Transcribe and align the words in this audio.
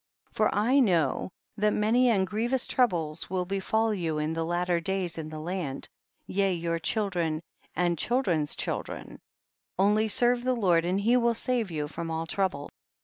20. 0.33 0.35
For 0.49 0.55
I 0.57 0.79
know 0.79 1.29
that 1.57 1.73
many 1.73 2.09
and 2.09 2.25
grievous 2.25 2.65
troubles 2.65 3.29
will 3.29 3.45
befall 3.45 3.93
you 3.93 4.17
in 4.17 4.33
the 4.33 4.43
latter 4.43 4.79
days 4.79 5.19
in 5.19 5.29
the 5.29 5.37
land, 5.37 5.89
yea 6.25 6.51
your 6.53 6.79
children 6.79 7.39
and 7.75 7.99
children's 7.99 8.55
children; 8.55 9.19
only 9.77 10.07
serve 10.07 10.43
the 10.43 10.55
Lord 10.55 10.85
and 10.85 10.99
he 10.99 11.17
will 11.17 11.35
save 11.35 11.69
you 11.69 11.87
from 11.87 12.09
all 12.09 12.25
trouble. 12.25 12.71